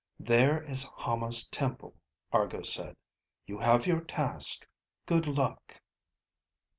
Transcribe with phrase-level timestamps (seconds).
[0.19, 1.93] "There is Hama's temple,"
[2.31, 2.97] Argo said.
[3.45, 4.67] "You have your task.
[5.05, 5.79] Good luck."